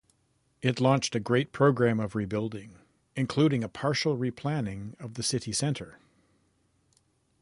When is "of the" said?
4.99-5.21